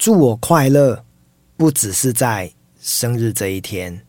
[0.00, 1.04] 祝我快乐，
[1.58, 2.50] 不只是在
[2.80, 4.00] 生日这一天。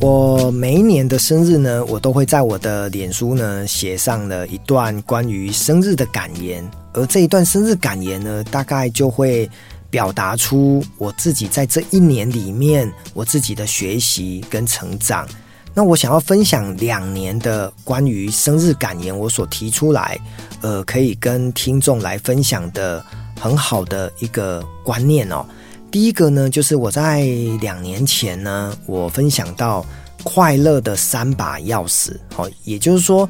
[0.00, 9.48] 我每一年的生日呢，我都会在我的脸书呢写上了一段关于生日的感言，而这一段生日感言呢，大概就会
[9.88, 15.28] 表达出我自己在这一年里面我自己的学习跟成长。
[15.74, 20.18] 那我想要分享两年的关于生日感言，我所提出来，
[20.60, 23.04] 呃，可以跟听众来分享的
[23.40, 25.44] 很好的一个观念哦。
[25.90, 27.22] 第一个呢，就是我在
[27.60, 29.84] 两年前呢，我分享到
[30.22, 33.28] 快乐的三把钥匙，哦，也就是说。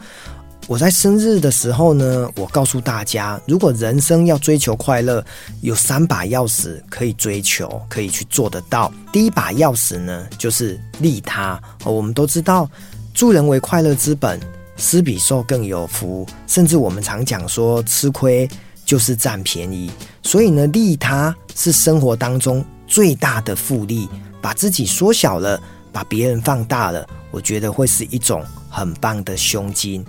[0.70, 5.20] 我在生日的时候呢，我告诉大家，如果人生要追求快乐，
[5.62, 8.88] 有三把钥匙可以追求，可以去做得到。
[9.12, 11.60] 第一把钥匙呢，就是利他。
[11.84, 12.70] 我们都知道，
[13.12, 14.38] 助人为快乐之本，
[14.76, 16.24] 施比受更有福。
[16.46, 18.48] 甚至我们常讲说，吃亏
[18.84, 19.90] 就是占便宜。
[20.22, 24.08] 所以呢，利他是生活当中最大的复利。
[24.40, 30.06] 把自己缩小了，把别人放大了，我觉得会是一种很棒的胸襟。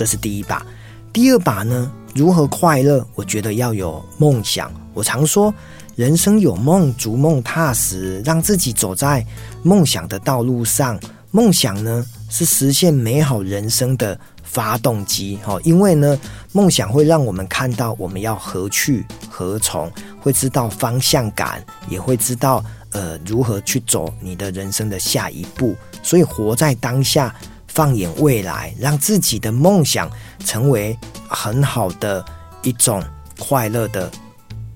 [0.00, 0.64] 这是第一把，
[1.12, 1.92] 第二把呢？
[2.14, 3.06] 如何快乐？
[3.14, 4.72] 我觉得要有梦想。
[4.94, 5.52] 我常说，
[5.94, 9.22] 人生有梦，逐梦踏实，让自己走在
[9.62, 10.98] 梦想的道路上。
[11.32, 15.38] 梦想呢，是实现美好人生的发动机。
[15.44, 16.18] 哈，因为呢，
[16.52, 25.76] 梦想会让我们看到我们要何去何从，会知道方向感，也会知道呃如何去走你的人生的下一步。
[26.02, 27.34] 所以，活在当下。
[27.72, 30.10] 放眼未来，让自己的梦想
[30.44, 32.24] 成为很好的
[32.62, 33.02] 一种
[33.38, 34.10] 快乐的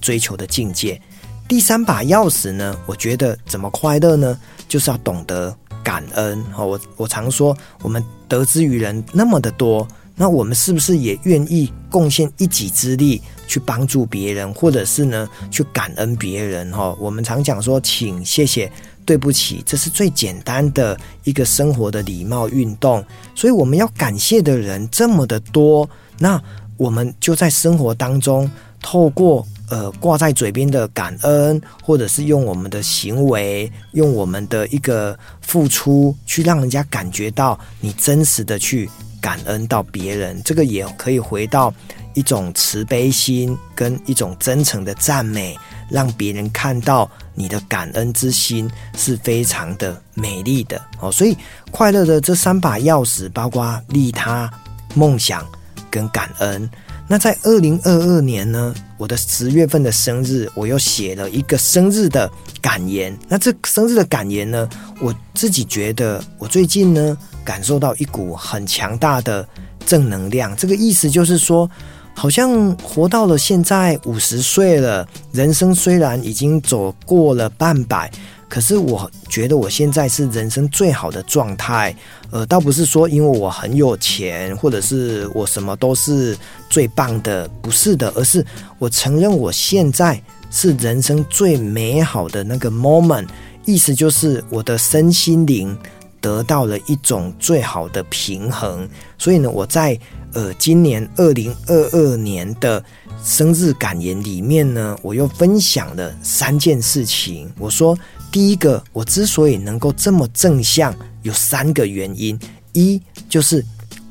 [0.00, 1.00] 追求的境界。
[1.46, 2.74] 第三把钥匙呢？
[2.86, 4.38] 我觉得怎么快乐呢？
[4.68, 6.42] 就是要懂得感恩。
[6.56, 9.86] 我我常说，我们得之于人那么的多，
[10.16, 16.70] 那我们是不是也愿意贡献一己之力去帮助别人，或者是呢去感恩别人？
[16.72, 18.70] 哈，我们常讲说，请谢谢。
[19.06, 23.04] 对不起，这是最简单的一个生活的礼貌运动，
[23.34, 25.86] 所以我们要感谢的人这么的多，
[26.18, 26.42] 那
[26.78, 28.50] 我们就在生活当中
[28.80, 38.88] 透过呃挂在嘴边的感恩，或者是用我们的行为，用我们的一个付出，去让人家感觉到你真实的去
[39.24, 41.72] 感恩到别人，这个也可以回到
[42.12, 45.56] 一种慈悲心跟一种真诚的赞美。
[45.90, 51.36] 让别人看到你的感恩之心是非常的美丽的哦，所以
[51.70, 54.50] 快乐的这三把钥匙包括利他、
[54.94, 55.46] 梦想
[55.90, 56.68] 跟感恩。
[57.06, 62.30] 那在二零二二年呢，我的十月份的生日，我又写了一个生日的
[62.62, 63.16] 感言。
[63.28, 64.66] 那这生日的感言呢，
[65.00, 69.46] 我自己觉得我最近呢感受到一股很强大的
[69.86, 70.56] 正能量。
[70.56, 71.70] 这个意思就是说。
[72.16, 78.08] 好像活到了现在五十岁了，人生虽然已经走过了半百，
[78.48, 81.92] 可是我觉得我现在是人生最好的状态。
[82.30, 86.38] 呃，倒不是说因为我很有钱，或者是我什么都是
[86.70, 88.46] 最棒的，不是的，而是
[88.78, 90.22] 我承认我现在
[90.52, 93.26] 是人生最美好的那个 moment。
[93.64, 95.76] 意思就是我的身心灵
[96.24, 98.88] 得到了一种最好的平衡。
[99.18, 100.00] 所以呢，我在。
[100.36, 102.84] 呃，今年二零二二年的
[103.22, 107.48] 生日感言里面呢，我又分享了三件事情。
[107.56, 107.96] 我说，
[108.32, 110.92] 第一个，我之所以能够这么正向，
[111.22, 112.36] 有三个原因：
[112.72, 113.64] 一就是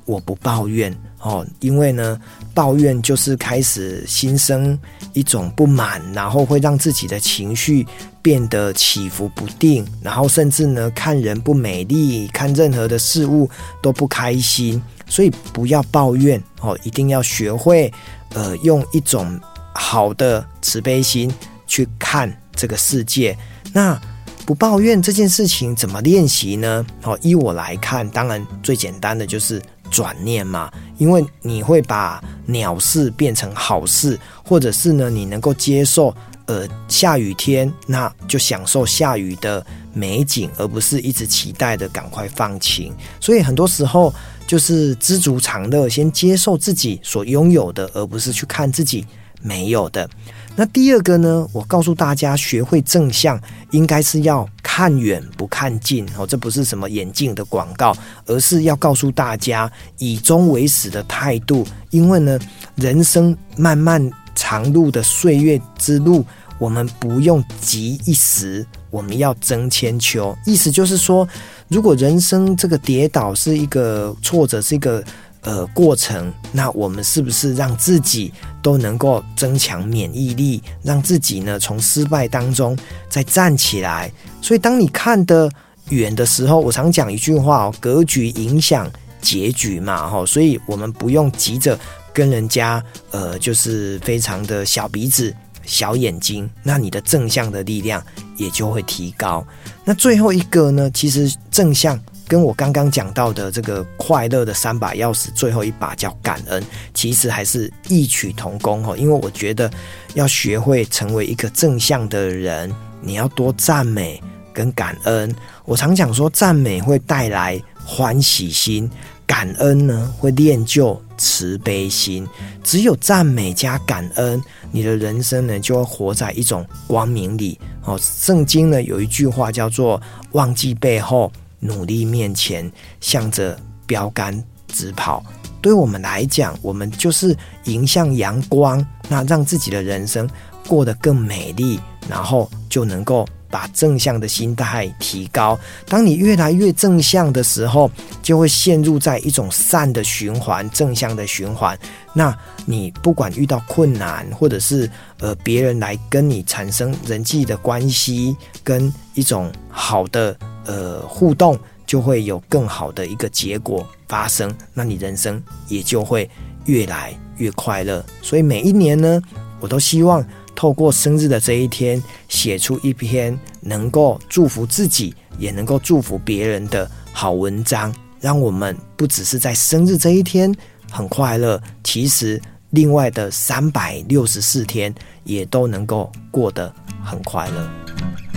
[0.05, 2.17] 我不抱怨哦，因为呢，
[2.53, 4.79] 抱怨就是开始心生
[5.13, 7.85] 一种不满，然后会让自己的情绪
[8.21, 13.49] 变得起伏不定，然后甚至呢，看人不美丽，看任何的事物
[13.81, 14.81] 都不开心。
[15.05, 17.91] 所以不要抱怨哦，一定要学会
[18.33, 19.39] 呃，用一种
[19.73, 21.31] 好的慈悲心
[21.67, 23.37] 去看这个世界。
[23.73, 23.99] 那
[24.45, 26.85] 不抱怨这件事情怎么练习呢？
[27.03, 29.61] 哦，依我来看，当然最简单的就是
[29.93, 36.13] 转念嘛，因为你会把鸟事变成好事，或者是呢，你能够接受
[36.47, 42.91] 呃下雨天，那就享受下雨的美景，而不是一直期待的赶快放晴。
[43.21, 44.11] 所以很多时候。
[44.45, 49.03] 就是知足常乐，先接受自己所拥有的，而不是去看自己
[49.41, 50.07] 没有的。
[50.55, 51.47] 那第二个呢？
[51.51, 53.39] 我告诉大家，学会正向，
[53.71, 56.27] 应该是要看远不看近哦。
[56.27, 57.95] 这不是什么眼镜的广告，
[58.27, 61.65] 而是要告诉大家以终为始的态度。
[61.89, 62.39] 因为呢，
[62.75, 66.23] 人生漫漫长路的岁月之路，
[66.59, 70.35] 我们不用急一时，我们要争千秋。
[70.45, 71.27] 意思就是说。
[71.69, 75.03] 如果人生这个跌倒是一个挫折，是一个
[75.41, 78.31] 呃过程，那我们是不是让自己
[78.63, 82.75] 都能够增强免疫力，让自己呢从失败当中
[83.09, 84.11] 再站起来？
[84.41, 85.47] 所以当你看得
[85.89, 88.89] 远的时候，我常讲一句话哦，格局影响
[89.21, 91.77] 结局嘛，哈，所以我们不用急着
[92.11, 95.31] 跟人家呃，就是非常的小鼻子。
[95.65, 98.03] 小眼睛，那你的正向的力量
[98.35, 99.41] 也就会提高。
[99.85, 100.91] 那最后一个呢？
[100.91, 108.95] 其实正向跟我刚刚讲到的这个快乐的三把钥匙，最后一把叫感恩，其实还是异曲同工哈。
[108.97, 109.69] 因为我觉得
[110.13, 114.21] 要学会成为一个正向的人，你要多赞美
[114.53, 115.33] 跟感恩。
[115.65, 118.89] 我常讲说，赞美会带来欢喜心。
[119.25, 122.27] 感恩呢，会练就慈悲心。
[122.61, 127.57] 只有赞美加感恩，你的人生呢，就会活在一种光明里。
[127.85, 129.99] 哦，圣经呢有一句话叫做
[130.33, 131.31] “忘记背后，
[131.63, 132.69] 努力面前，
[132.99, 133.57] 向着
[133.87, 135.23] 标杆直跑”。
[135.61, 140.29] 对我们来讲，我们就是迎向阳光，那让自己的人生
[140.67, 141.79] 过得更美丽，
[142.09, 143.27] 然后就能够。
[143.53, 147.87] 把正向的心态提高，当你越来越正向的时候，
[148.23, 151.77] 就会陷入在一种善的循环、正向的循环。
[152.13, 154.89] 那你不管遇到困难，或者是
[155.19, 164.53] 呃别人来跟你产生人际的关系，跟一种好的呃互动，就会有更好的一个结果发生。
[164.73, 166.29] 那你人生也就会
[166.65, 168.05] 越来越快乐。
[168.21, 169.21] 所以每一年呢，
[169.59, 170.25] 我都希望。
[170.55, 180.53] 透过生日的这一天，写出一篇能够祝福自己，也能够祝福别人的好文章，让我们不只是在生日这一天
[180.91, 182.39] 很快乐，其实
[182.69, 184.93] 另外的三百六十四天
[185.23, 186.71] 也都能够过得
[187.03, 188.32] 很快乐。